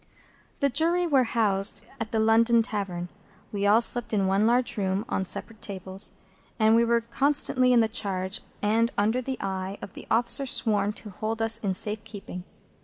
[0.61, 3.09] The Jury were housed at the London Tavern.
[3.51, 6.13] We all slept in one large room on separate tables,
[6.57, 10.91] and we were constantly in the charge and under the eye of the officer sworn
[10.93, 12.45] to hold us in safe keeping.